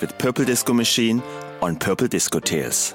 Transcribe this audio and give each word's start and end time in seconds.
with 0.00 0.16
Purple 0.18 0.44
Disco 0.44 0.72
Machine 0.72 1.22
on 1.60 1.76
Purple 1.76 2.08
Disco 2.08 2.38
Tales. 2.40 2.94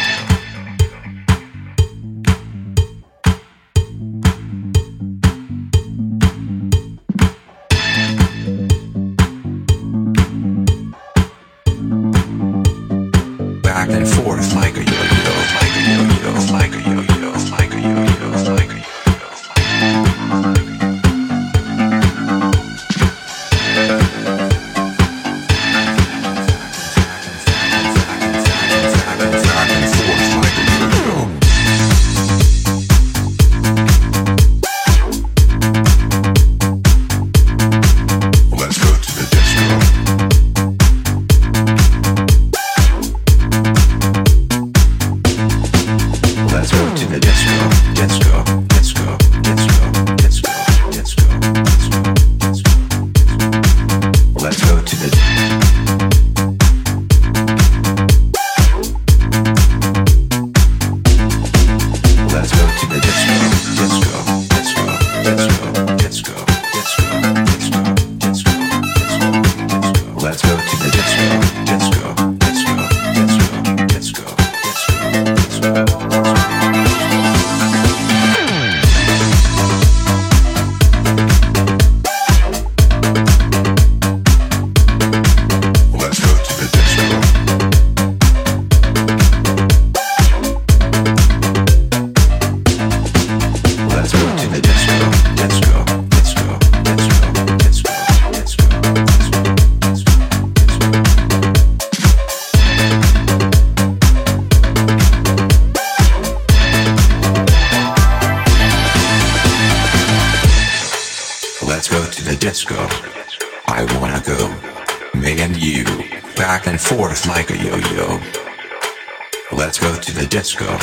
Let's 120.41 120.55
go. 120.55 120.75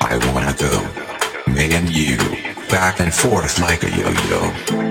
I 0.00 0.18
wanna 0.34 0.54
go. 0.58 1.50
Me 1.50 1.72
and 1.72 1.88
you, 1.88 2.18
back 2.68 3.00
and 3.00 3.14
forth 3.14 3.58
like 3.58 3.82
a 3.82 3.88
yo-yo. 3.88 4.83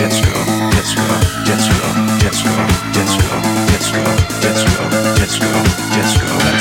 Let's 0.00 0.20
go. 6.18 6.51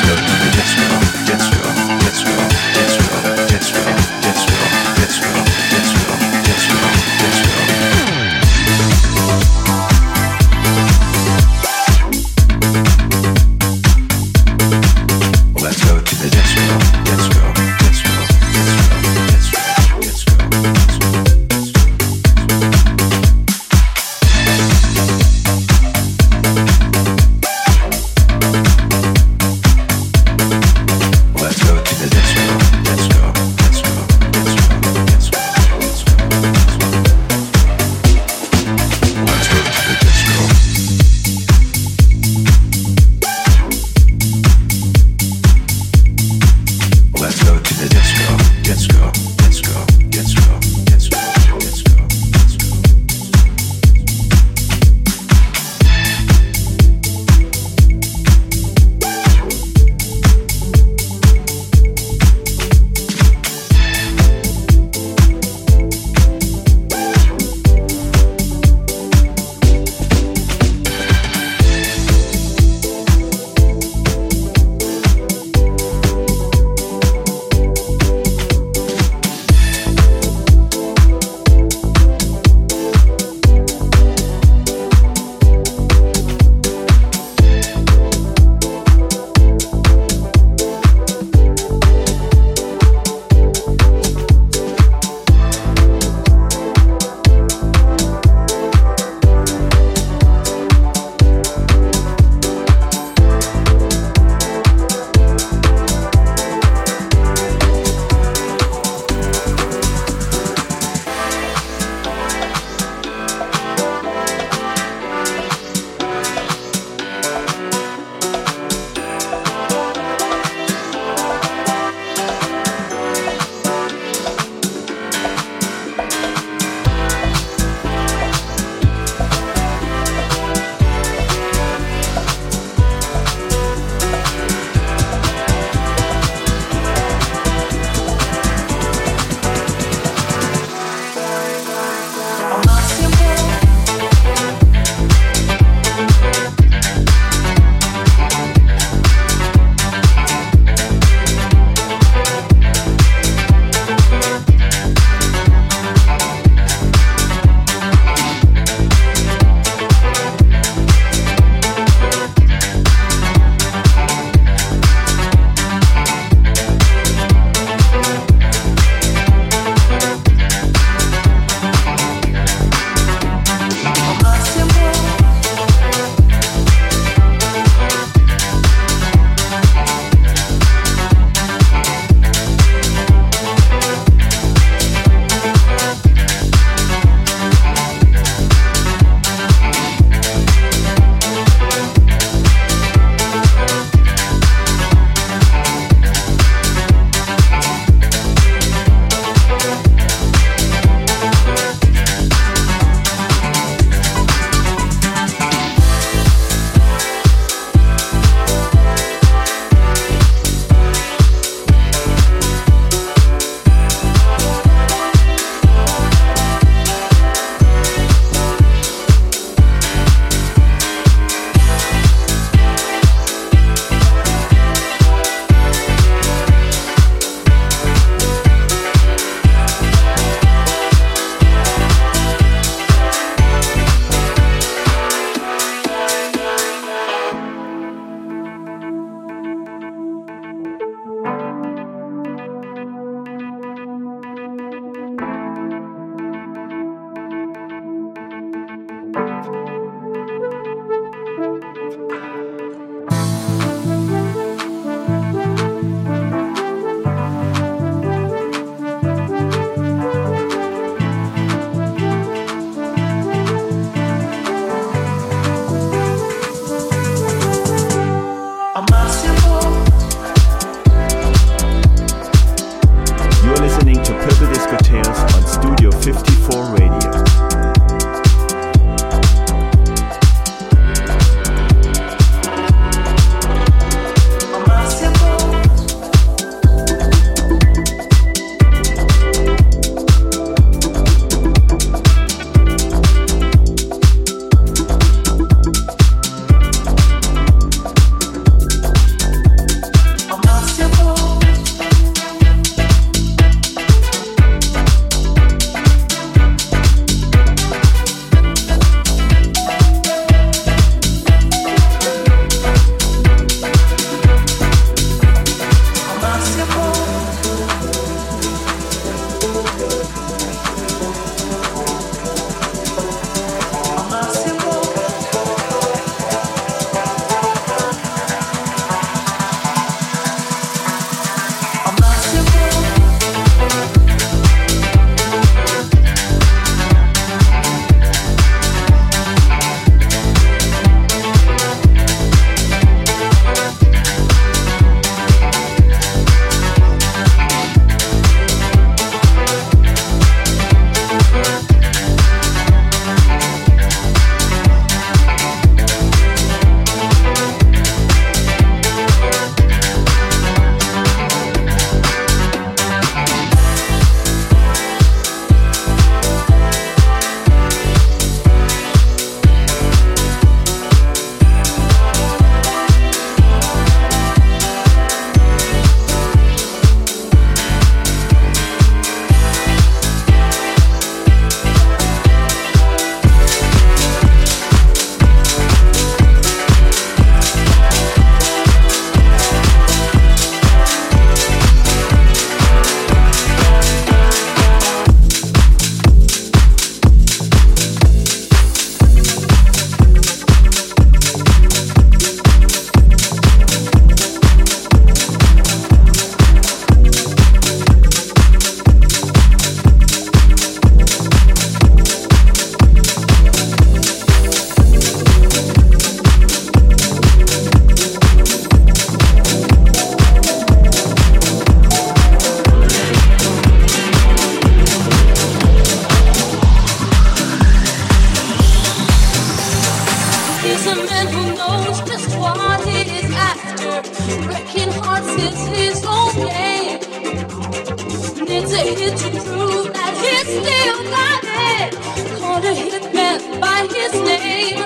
his 443.89 444.13
name. 444.13 444.85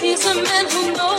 He's 0.00 0.24
a 0.26 0.34
man 0.34 0.66
who 0.70 0.92
knows. 0.96 1.13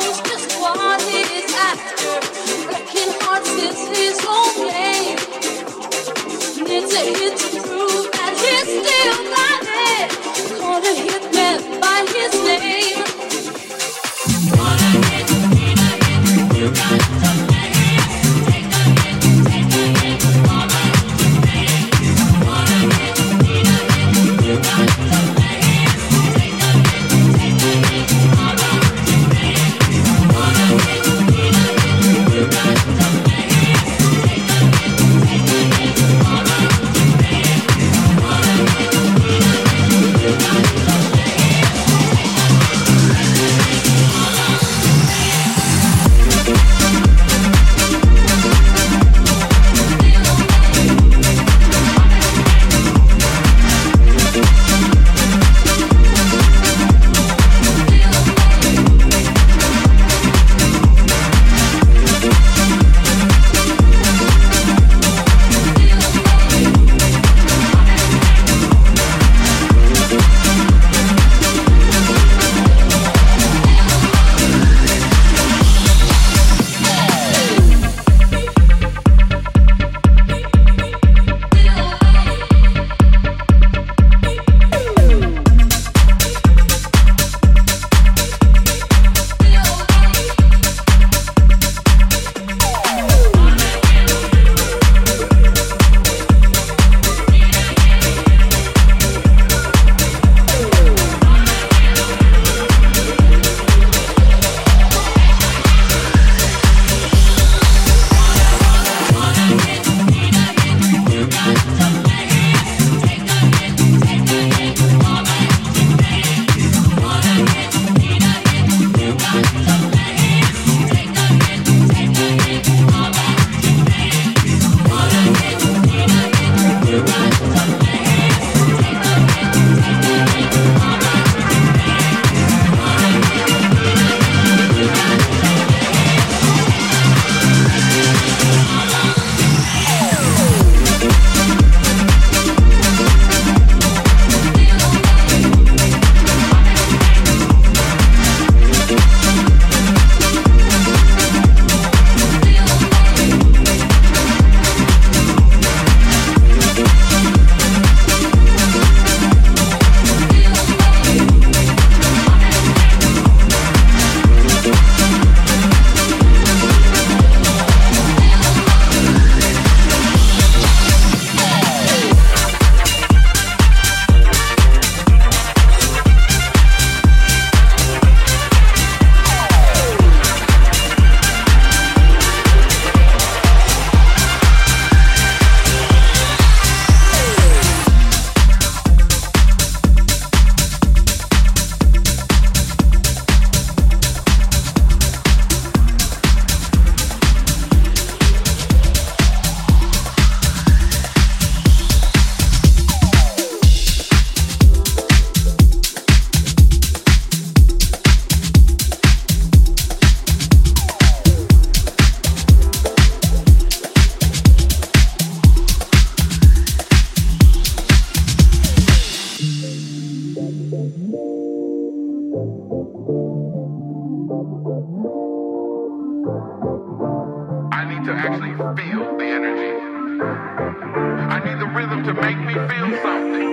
To 228.06 228.14
actually 228.14 228.54
feel 228.54 229.18
the 229.18 229.26
energy. 229.26 229.74
I 230.22 231.42
need 231.44 231.60
the 231.60 231.66
rhythm 231.66 232.04
to 232.04 232.14
make 232.14 232.38
me 232.38 232.54
feel 232.54 232.90
something. 233.02 233.50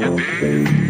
You 0.00 0.10
dig? 0.40 0.87